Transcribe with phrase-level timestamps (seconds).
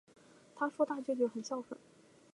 [0.55, 1.79] 她说大舅舅很孝顺